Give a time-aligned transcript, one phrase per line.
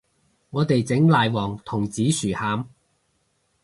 [0.49, 2.65] 我哋整奶黃同紫薯餡